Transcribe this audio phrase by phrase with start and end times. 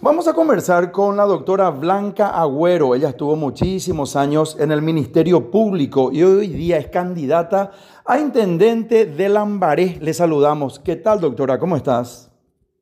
[0.00, 2.94] Vamos a conversar con la doctora Blanca Agüero.
[2.94, 7.70] Ella estuvo muchísimos años en el Ministerio Público y hoy día es candidata
[8.04, 9.96] a intendente de Lambaré.
[10.00, 10.78] Le saludamos.
[10.78, 11.58] ¿Qué tal, doctora?
[11.58, 12.30] ¿Cómo estás?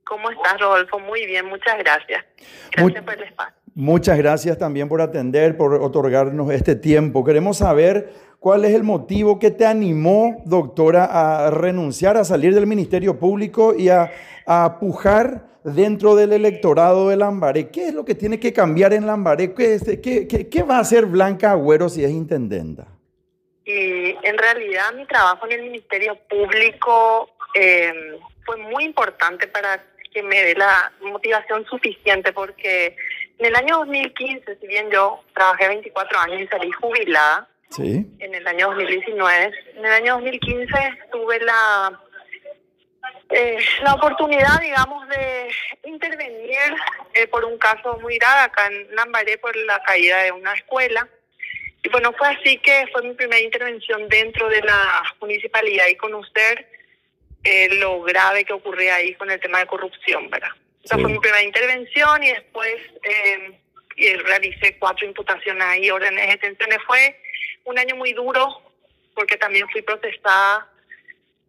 [0.04, 0.98] ¿Cómo estás, Rodolfo?
[0.98, 2.24] Muy bien, muchas gracias.
[2.72, 3.54] Gracias por el espacio.
[3.74, 7.24] Muchas gracias también por atender, por otorgarnos este tiempo.
[7.24, 12.66] Queremos saber cuál es el motivo que te animó, doctora, a renunciar, a salir del
[12.66, 14.10] Ministerio Público y a,
[14.46, 17.70] a pujar dentro del electorado de Lambaré.
[17.70, 19.54] ¿Qué es lo que tiene que cambiar en Lambaré?
[19.54, 22.86] ¿Qué, qué, qué, va a hacer Blanca Agüero si es intendenta?
[23.64, 30.22] Y en realidad mi trabajo en el Ministerio Público eh, fue muy importante para que
[30.22, 32.96] me dé la motivación suficiente porque
[33.38, 38.06] en el año 2015, si bien yo trabajé 24 años y salí jubilada, ¿Sí?
[38.18, 40.72] en el año 2019, en el año 2015
[41.10, 42.01] tuve la
[43.32, 45.50] eh, la oportunidad, digamos, de
[45.84, 46.74] intervenir
[47.14, 51.08] eh, por un caso muy grave acá en Lambaré por la caída de una escuela.
[51.82, 56.68] Y bueno, fue así que fue mi primera intervención dentro de la municipalidad y conocer
[57.42, 60.50] eh, lo grave que ocurría ahí con el tema de corrupción, ¿verdad?
[60.84, 63.58] Esa fue mi primera intervención y después eh,
[64.24, 66.78] realicé cuatro imputaciones ahí, órdenes de detenciones.
[66.86, 67.18] Fue
[67.64, 68.62] un año muy duro
[69.14, 70.71] porque también fui procesada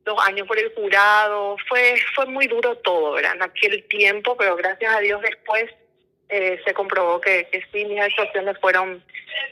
[0.06, 3.36] dos años por el jurado, fue, fue muy duro todo, ¿verdad?
[3.36, 5.66] En aquel tiempo, pero gracias a Dios después
[6.30, 9.04] eh, se comprobó que, que sí, mis actuaciones fueron,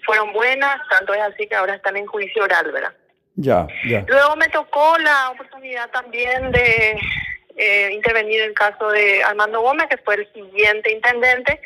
[0.03, 2.93] fueron buenas, tanto es así que ahora están en juicio oral, ¿verdad?
[3.35, 4.03] Ya, ya.
[4.07, 6.99] Luego me tocó la oportunidad también de
[7.55, 11.61] eh, intervenir en el caso de Armando Gómez, que fue el siguiente intendente,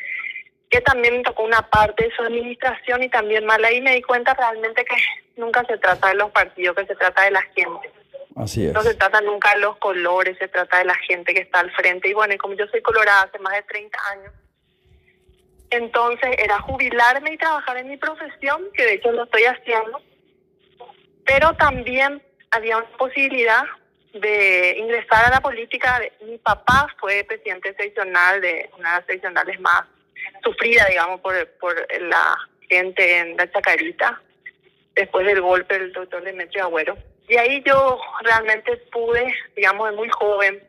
[0.70, 4.02] que también me tocó una parte de su administración y también mal ahí me di
[4.02, 4.96] cuenta realmente que
[5.36, 7.90] nunca se trata de los partidos, que se trata de la gente.
[8.74, 11.70] No se trata nunca de los colores, se trata de la gente que está al
[11.72, 12.10] frente.
[12.10, 14.32] Y bueno, y como yo soy colorada hace más de 30 años,
[15.70, 20.00] entonces era jubilarme y trabajar en mi profesión, que de hecho lo estoy haciendo,
[21.24, 23.64] pero también había una posibilidad
[24.12, 26.00] de ingresar a la política.
[26.22, 29.82] Mi papá fue presidente seccional de una de las seccionales más
[30.44, 32.36] sufridas, digamos, por, por la
[32.68, 34.20] gente en la Chacarita,
[34.94, 36.96] después del golpe del doctor Demetrio Agüero.
[37.28, 40.62] Y ahí yo realmente pude, digamos, de muy joven,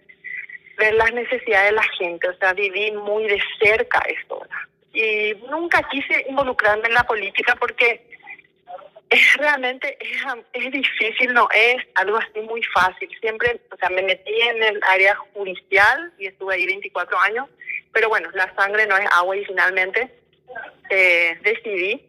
[0.78, 4.42] ver las necesidades de la gente, o sea, viví muy de cerca esto.
[4.94, 8.02] Y nunca quise involucrarme en la política porque
[9.10, 10.22] es realmente es,
[10.54, 13.10] es difícil, no es algo así muy fácil.
[13.20, 17.48] Siempre, o sea, me metí en el área judicial y estuve ahí 24 años,
[17.92, 20.12] pero bueno, la sangre no es agua y finalmente
[20.90, 22.04] eh, decidí,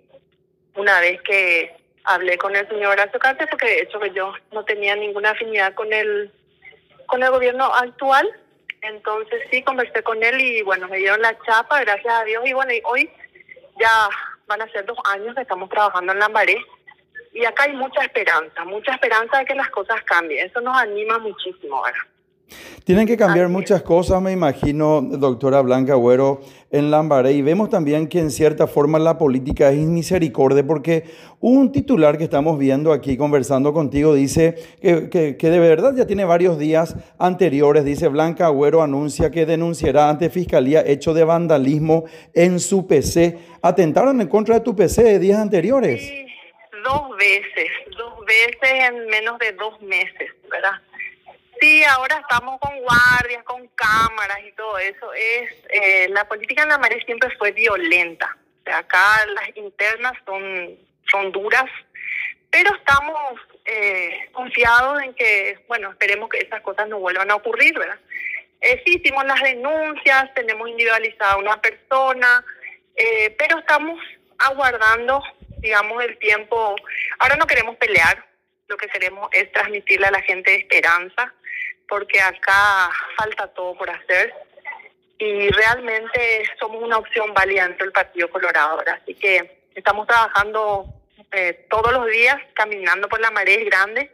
[0.74, 1.77] una vez que
[2.08, 5.92] hablé con el señor Horacio Cartes porque de hecho yo no tenía ninguna afinidad con
[5.92, 6.32] el
[7.06, 8.28] con el gobierno actual.
[8.80, 12.42] Entonces sí conversé con él y bueno me dieron la chapa gracias a Dios.
[12.46, 13.10] Y bueno y hoy
[13.78, 14.08] ya
[14.46, 16.56] van a ser dos años que estamos trabajando en Lambaré.
[17.32, 20.46] Y acá hay mucha esperanza mucha esperanza de que las cosas cambien.
[20.46, 22.00] Eso nos anima muchísimo ¿verdad?
[22.88, 26.40] Tienen que cambiar muchas cosas, me imagino, doctora Blanca Agüero,
[26.70, 27.32] en Lambaré.
[27.32, 31.04] Y vemos también que en cierta forma la política es misericordia, porque
[31.38, 36.06] un titular que estamos viendo aquí conversando contigo dice que, que, que, de verdad ya
[36.06, 42.06] tiene varios días anteriores, dice Blanca Agüero anuncia que denunciará ante Fiscalía hecho de vandalismo
[42.32, 43.36] en su PC.
[43.60, 46.00] ¿Atentaron en contra de tu PC de días anteriores?
[46.00, 46.26] Sí,
[46.82, 50.80] dos veces, dos veces en menos de dos meses, ¿verdad?
[51.60, 55.12] Sí, ahora estamos con guardias, con cámaras y todo eso.
[55.12, 58.36] Es eh, La política en la María siempre fue violenta.
[58.66, 60.78] Acá las internas son,
[61.10, 61.64] son duras,
[62.50, 67.78] pero estamos eh, confiados en que, bueno, esperemos que esas cosas no vuelvan a ocurrir,
[67.78, 67.98] ¿verdad?
[68.60, 72.44] Eh, sí, hicimos las denuncias, tenemos individualizada a una persona,
[72.94, 73.98] eh, pero estamos
[74.38, 75.22] aguardando,
[75.58, 76.76] digamos, el tiempo.
[77.18, 78.24] Ahora no queremos pelear,
[78.68, 81.32] lo que queremos es transmitirle a la gente esperanza
[81.88, 84.32] porque acá falta todo por hacer
[85.18, 88.82] y realmente somos una opción válida dentro del Partido Colorado.
[88.86, 90.86] Así que estamos trabajando
[91.32, 94.12] eh, todos los días, caminando por la marea grande.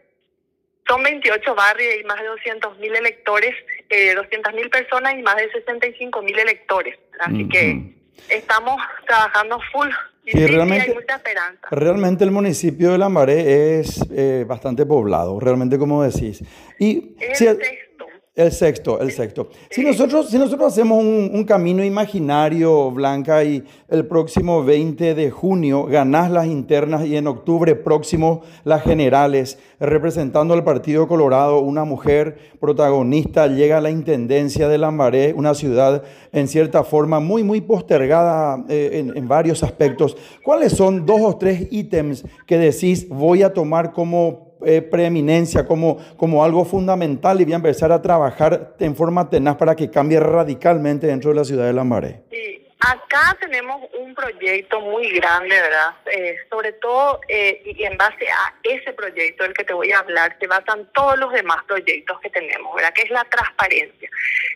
[0.87, 3.55] Son 28 barrios y más de 200 mil electores,
[3.89, 6.97] eh, 200 mil personas y más de 65 mil electores.
[7.19, 7.95] Así que
[8.29, 8.75] estamos
[9.07, 9.87] trabajando full
[10.25, 11.59] y sí, realmente- hay mucha esperanza.
[11.71, 16.43] Realmente el municipio de Lambaré es eh, bastante poblado, realmente como decís.
[16.79, 17.47] Y si-
[18.35, 19.47] el sexto, El sexto.
[19.69, 25.85] Si nosotros, si nosotros hacemos un, camino imaginario, Blanca, y el próximo 20 de junio
[25.85, 32.37] ganás las internas y en octubre próximo las generales, representando al Partido Colorado, una mujer
[32.59, 36.03] protagonista llega a la Intendencia de Lambaré, una ciudad
[36.33, 40.17] en cierta forma muy, muy postergada eh, en, en varios aspectos.
[40.43, 45.97] ¿Cuáles son dos o tres ítems que decís voy a tomar como eh, preeminencia, como,
[46.15, 50.19] como algo fundamental y voy a empezar a trabajar en forma tenaz para que cambie
[50.19, 52.23] radicalmente dentro de la ciudad de Lambaré.
[52.31, 55.95] Sí, acá tenemos un proyecto muy grande, ¿verdad?
[56.11, 59.99] Eh, sobre todo, eh, y en base a ese proyecto del que te voy a
[59.99, 62.93] hablar, se basan todos los demás proyectos que tenemos, ¿verdad?
[62.93, 64.09] Que es la transparencia,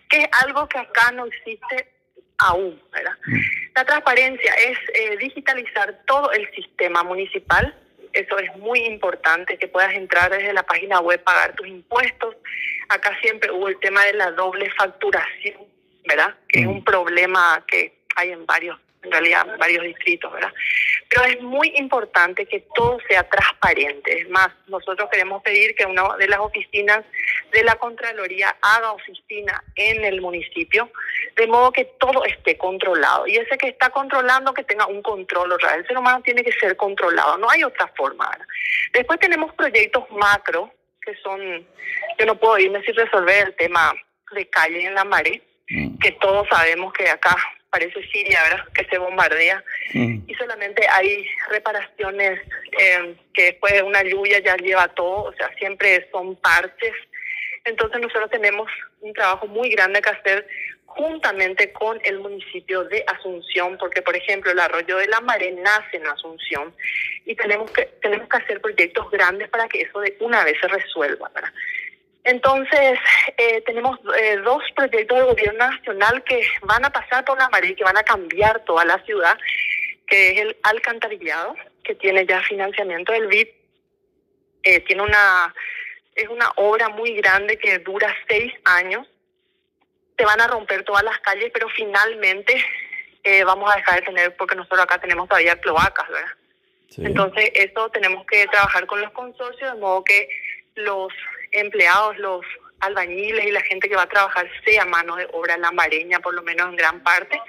[0.09, 1.91] que es algo que acá no existe
[2.37, 3.17] aún, ¿verdad?
[3.27, 3.39] Mm.
[3.75, 7.75] La transparencia es digitalizar todo el sistema municipal,
[8.13, 12.35] eso es muy importante, que puedas entrar desde la página web, pagar tus impuestos.
[12.89, 15.61] Acá siempre hubo el tema de la doble facturación,
[16.07, 16.35] ¿verdad?
[16.47, 16.69] Que es mm.
[16.69, 20.53] un problema que hay en varios, en realidad, varios distritos, ¿verdad?
[21.07, 24.21] Pero es muy importante que todo sea transparente.
[24.21, 27.03] Es más, nosotros queremos pedir que una de las oficinas
[27.51, 30.91] de la Contraloría haga oficina en el municipio,
[31.35, 33.25] de modo que todo esté controlado.
[33.25, 35.53] Y ese que está controlando, que tenga un control.
[35.53, 38.29] O sea, el ser humano tiene que ser controlado, no hay otra forma.
[38.93, 40.71] Después tenemos proyectos macro,
[41.01, 41.39] que son,
[42.19, 43.93] yo no puedo irme sin resolver el tema
[44.31, 45.97] de calle en la mare, mm.
[45.99, 47.35] que todos sabemos que acá
[47.69, 48.65] parece Siria, ¿verdad?
[48.73, 49.63] Que se bombardea
[49.93, 50.19] mm.
[50.27, 52.39] y solamente hay reparaciones
[52.79, 56.93] eh, que después de una lluvia ya lleva todo, o sea, siempre son parches.
[57.65, 58.69] Entonces nosotros tenemos
[59.01, 60.47] un trabajo muy grande que hacer
[60.85, 65.97] juntamente con el municipio de Asunción, porque por ejemplo el arroyo de la Mare nace
[65.97, 66.73] en Asunción
[67.25, 70.67] y tenemos que tenemos que hacer proyectos grandes para que eso de una vez se
[70.67, 71.29] resuelva.
[71.33, 71.53] ¿verdad?
[72.23, 72.99] Entonces,
[73.37, 77.71] eh, tenemos eh, dos proyectos de gobierno nacional que van a pasar por la María
[77.71, 79.37] y que van a cambiar toda la ciudad,
[80.05, 83.47] que es el alcantarillado, que tiene ya financiamiento del BID.
[84.63, 85.53] Eh, tiene una,
[86.15, 89.07] es una obra muy grande que dura seis años.
[90.17, 92.61] Se van a romper todas las calles, pero finalmente
[93.45, 96.31] vamos a dejar de tener, porque nosotros acá tenemos todavía cloacas, ¿verdad?
[96.97, 100.27] Entonces, eso tenemos que trabajar con los consorcios, de modo que
[100.73, 101.13] los
[101.51, 102.45] empleados, los
[102.79, 106.41] albañiles y la gente que va a trabajar sea mano de obra lambareña, por lo
[106.43, 107.41] menos en gran parte.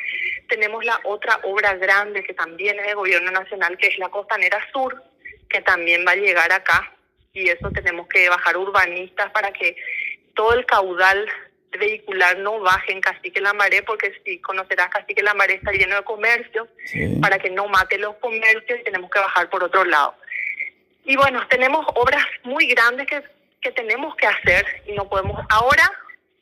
[0.48, 4.58] Tenemos la otra obra grande que también es de gobierno nacional, que es la Costanera
[4.72, 5.02] Sur,
[5.48, 6.92] que también va a llegar acá.
[7.32, 9.76] Y eso tenemos que bajar urbanistas para que
[10.34, 11.28] todo el caudal
[11.78, 16.66] vehicular no baje en Cacique Lambaré, porque si conocerás Cacique Lambaré está lleno de comercio,
[17.20, 20.16] para que no mate los comercios y tenemos que bajar por otro lado.
[21.04, 23.22] Y bueno, tenemos obras muy grandes que
[23.60, 25.40] que tenemos que hacer y no podemos.
[25.48, 25.90] Ahora,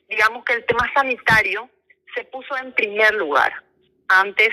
[0.07, 1.69] digamos que el tema sanitario
[2.15, 3.53] se puso en primer lugar.
[4.07, 4.49] Antes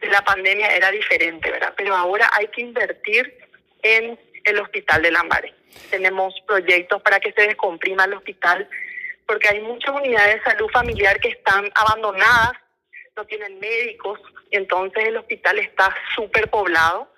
[0.00, 1.74] de la pandemia era diferente, ¿verdad?
[1.76, 3.38] Pero ahora hay que invertir
[3.82, 5.54] en el hospital de Lambares.
[5.90, 8.68] Tenemos proyectos para que se descomprima el hospital,
[9.26, 12.52] porque hay muchas unidades de salud familiar que están abandonadas,
[13.16, 14.18] no tienen médicos,
[14.50, 17.12] entonces el hospital está súper poblado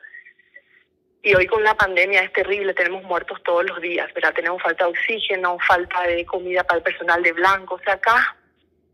[1.23, 4.33] y hoy con la pandemia es terrible, tenemos muertos todos los días, ¿verdad?
[4.35, 7.77] Tenemos falta de oxígeno, falta de comida para el personal de blanco.
[7.77, 8.37] O sea, acá,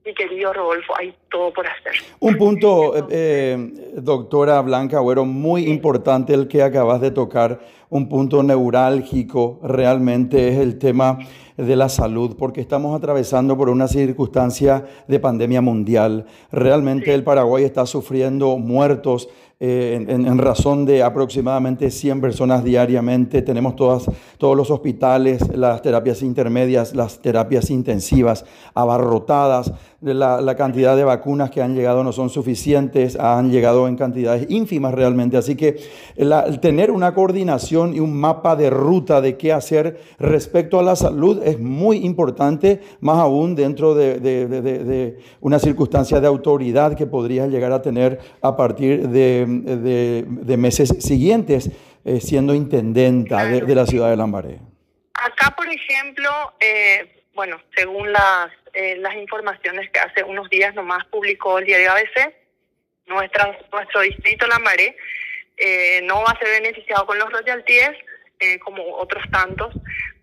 [0.05, 1.95] mi querido Rodolfo, hay todo por hacer.
[2.21, 3.57] Un punto, eh, eh,
[3.95, 7.61] doctora Blanca Agüero, muy importante el que acabas de tocar,
[7.91, 11.19] un punto neurálgico realmente es el tema
[11.57, 16.27] de la salud, porque estamos atravesando por una circunstancia de pandemia mundial.
[16.53, 19.29] Realmente el Paraguay está sufriendo muertos
[19.61, 23.43] eh, en, razón de aproximadamente 100 personas diariamente.
[23.43, 24.05] Tenemos todas,
[24.39, 29.73] todos los hospitales, las terapias intermedias, las terapias intensivas abarrotadas.
[30.01, 34.47] La, la, cantidad de vacunas que han llegado no son suficientes, han llegado en cantidades
[34.49, 35.37] ínfimas realmente.
[35.37, 35.77] Así que
[36.15, 40.97] el tener una coordinación y un mapa de ruta de qué hacer respecto a la
[40.97, 47.07] salud es muy importante, más aún dentro de, de, de una circunstancia de autoridad que
[47.07, 51.71] podrías llegar a tener a partir de de, meses siguientes
[52.05, 54.59] eh, siendo intendenta de, la ciudad de Lambaré?
[55.15, 56.31] Acá, por ejemplo,
[56.61, 61.93] eh, bueno, según las, eh, las informaciones que hace unos días nomás publicó el diario
[61.93, 62.35] ABC,
[63.07, 64.97] nuestra, nuestro distrito Lambaré
[66.05, 67.91] no va a ser beneficiado con los royalties,
[68.65, 69.75] como otros tantos,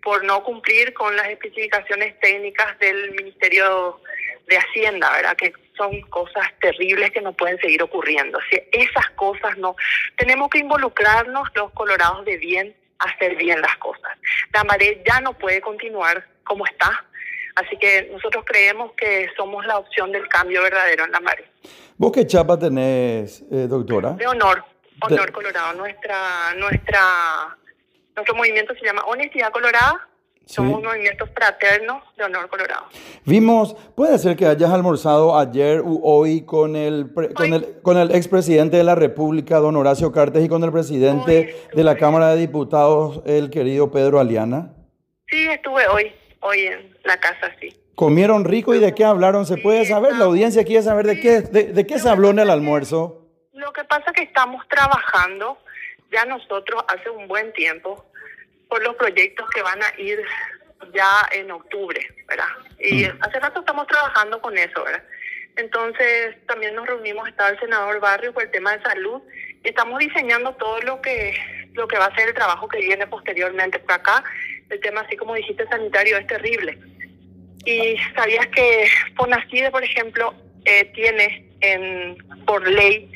[0.02, 4.00] por no cumplir con las especificaciones técnicas del Ministerio
[4.46, 5.36] de Hacienda, ¿verdad?
[5.36, 8.38] Que son cosas terribles que no pueden seguir ocurriendo.
[8.50, 9.76] Si esas cosas no,
[10.16, 14.16] tenemos que involucrarnos los colorados de bien a hacer bien las cosas.
[14.54, 17.04] La marea ya no puede continuar como está,
[17.56, 21.46] Así que nosotros creemos que somos la opción del cambio verdadero en Lambaré.
[21.96, 24.10] ¿Vos qué chapa tenés, eh, doctora?
[24.10, 24.62] De honor,
[25.02, 25.72] honor colorado.
[25.74, 27.56] Nuestra, nuestra,
[28.14, 30.08] nuestro movimiento se llama Honestidad Colorada
[30.46, 32.86] somos movimientos fraternos de honor colorado.
[33.24, 38.14] Vimos, puede ser que hayas almorzado ayer u hoy con el, con el, con el
[38.14, 42.40] expresidente de la República, don Horacio Cartes, y con el presidente de la Cámara de
[42.40, 44.72] Diputados, el querido Pedro Aliana.
[45.28, 47.76] Sí, estuve hoy, hoy en la casa, sí.
[47.96, 49.46] ¿Comieron rico y de qué hablaron?
[49.46, 50.14] ¿Se puede saber?
[50.14, 53.25] La audiencia quiere saber de qué, de, de qué se habló en el almuerzo.
[53.66, 55.58] Lo que pasa es que estamos trabajando
[56.12, 58.06] ya nosotros hace un buen tiempo
[58.68, 60.22] por los proyectos que van a ir
[60.94, 62.46] ya en octubre, ¿verdad?
[62.78, 63.18] Y mm.
[63.22, 65.02] hace rato estamos trabajando con eso, ¿verdad?
[65.56, 69.20] Entonces también nos reunimos, estaba el senador Barrio por el tema de salud
[69.64, 71.34] y estamos diseñando todo lo que
[71.72, 74.22] lo que va a ser el trabajo que viene posteriormente por acá.
[74.70, 76.78] El tema, así como dijiste, sanitario es terrible.
[77.64, 83.10] Y sabías que Fonacide, por ejemplo, eh, tiene en por ley,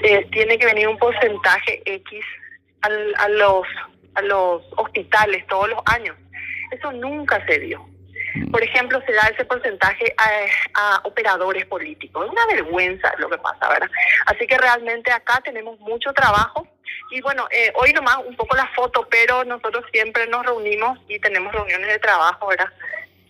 [0.00, 2.24] eh, tiene que venir un porcentaje X
[2.82, 3.66] al, a los
[4.14, 6.16] a los hospitales todos los años.
[6.70, 7.86] Eso nunca se dio.
[8.34, 8.50] Mm.
[8.50, 10.14] Por ejemplo, se da ese porcentaje
[10.74, 12.26] a, operadores políticos.
[12.26, 13.90] Es una vergüenza lo que pasa, ¿verdad?
[14.26, 16.66] Así que realmente acá tenemos mucho trabajo.
[17.10, 21.18] Y bueno, eh, hoy nomás un poco la foto, pero nosotros siempre nos reunimos y
[21.20, 22.70] tenemos reuniones de trabajo, ¿verdad?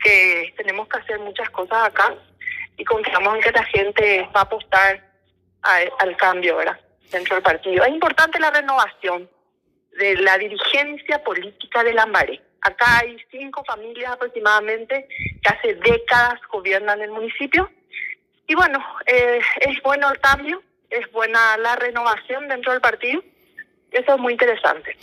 [0.03, 2.15] Que tenemos que hacer muchas cosas acá
[2.77, 5.08] y confiamos en que la gente va a apostar
[5.63, 6.79] al cambio, ¿verdad?
[7.11, 7.85] Dentro del partido.
[7.85, 9.29] Es importante la renovación
[9.99, 12.41] de la dirigencia política de Lambaré.
[12.61, 15.09] Acá hay cinco familias aproximadamente
[15.43, 17.71] que hace décadas gobiernan el municipio.
[18.47, 23.23] Y bueno, eh, es bueno el cambio, es buena la renovación dentro del partido.
[23.91, 24.97] Eso es muy interesante.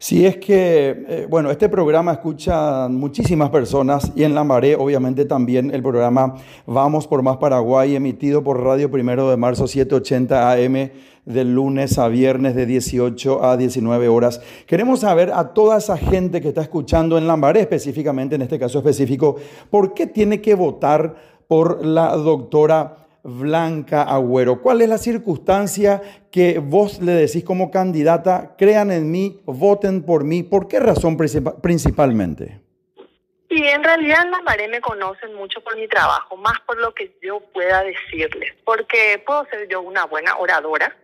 [0.00, 5.72] Sí, es que, eh, bueno, este programa escucha muchísimas personas y en Lambaré obviamente también
[5.74, 6.36] el programa
[6.66, 10.90] Vamos por Más Paraguay emitido por Radio Primero de Marzo 780 AM
[11.24, 14.40] de lunes a viernes de 18 a 19 horas.
[14.68, 18.78] Queremos saber a toda esa gente que está escuchando en Lambaré específicamente, en este caso
[18.78, 19.34] específico,
[19.68, 21.16] ¿por qué tiene que votar
[21.48, 24.60] por la doctora Blanca Agüero?
[24.62, 30.24] ¿Cuál es la circunstancia que vos le decís como candidata, crean en mí, voten por
[30.24, 30.42] mí?
[30.42, 32.60] ¿Por qué razón principalmente?
[33.50, 37.16] Y en realidad en Lambaré me conocen mucho por mi trabajo, más por lo que
[37.22, 40.94] yo pueda decirles, porque puedo ser yo una buena oradora,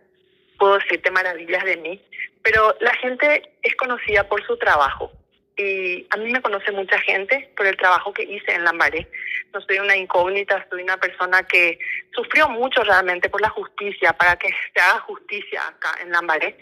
[0.59, 2.01] puedo decirte maravillas de mí,
[2.43, 5.11] pero la gente es conocida por su trabajo.
[5.57, 9.07] Y a mí me conoce mucha gente por el trabajo que hice en Lambaré.
[9.53, 11.79] No soy una incógnita, soy una persona que
[12.13, 16.57] sufrió mucho realmente por la justicia, para que se haga justicia acá en Lambaré.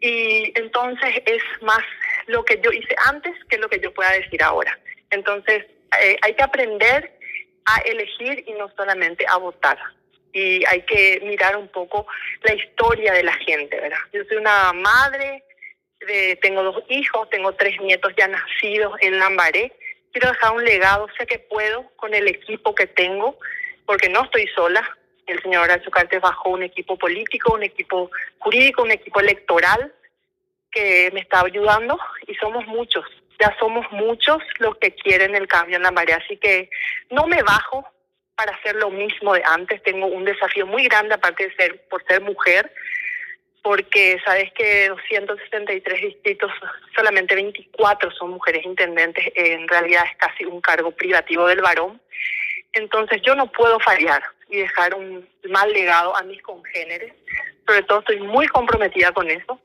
[0.00, 1.82] Y entonces es más
[2.26, 4.78] lo que yo hice antes que lo que yo pueda decir ahora.
[5.10, 5.64] Entonces
[6.00, 7.18] eh, hay que aprender
[7.64, 9.78] a elegir y no solamente a votar
[10.32, 12.06] y hay que mirar un poco
[12.42, 13.98] la historia de la gente, ¿verdad?
[14.12, 15.44] Yo soy una madre,
[16.06, 19.72] de, tengo dos hijos, tengo tres nietos ya nacidos en Lambaré.
[20.12, 23.38] Quiero dejar un legado, sé que puedo con el equipo que tengo,
[23.86, 24.82] porque no estoy sola.
[25.26, 29.92] El señor Cartes bajó un equipo político, un equipo jurídico, un equipo electoral
[30.70, 33.04] que me está ayudando y somos muchos.
[33.40, 36.70] Ya somos muchos los que quieren el cambio en Lambaré, así que
[37.10, 37.86] no me bajo,
[38.42, 39.82] para hacer lo mismo de antes.
[39.82, 42.72] Tengo un desafío muy grande, aparte de ser por ser mujer,
[43.62, 46.50] porque sabes que 263 distritos,
[46.94, 52.00] solamente 24 son mujeres intendentes, en realidad es casi un cargo privativo del varón.
[52.72, 57.12] Entonces yo no puedo fallar y dejar un mal legado a mis congéneres.
[57.66, 59.60] Sobre todo estoy muy comprometida con eso.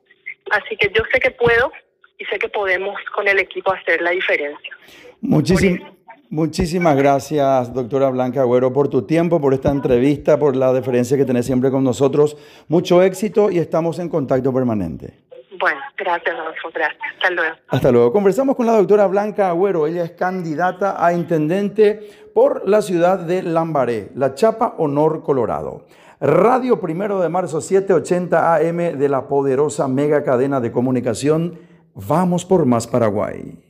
[0.52, 1.72] Así que yo sé que puedo
[2.20, 4.78] y sé que podemos con el equipo hacer la diferencia.
[5.22, 5.97] Muchísimas
[6.30, 11.24] Muchísimas gracias, doctora Blanca Agüero, por tu tiempo, por esta entrevista, por la deferencia que
[11.24, 12.36] tenés siempre con nosotros.
[12.68, 15.14] Mucho éxito y estamos en contacto permanente.
[15.58, 16.70] Bueno, gracias, Adolfo.
[16.74, 17.02] Gracias.
[17.16, 17.56] Hasta luego.
[17.70, 18.12] Hasta luego.
[18.12, 19.88] Conversamos con la doctora Blanca Agüero.
[19.88, 25.86] Ella es candidata a intendente por la ciudad de Lambaré, La Chapa Honor, Colorado.
[26.20, 31.58] Radio Primero de Marzo, 780 AM de la poderosa mega cadena de comunicación.
[31.96, 33.67] Vamos por más Paraguay.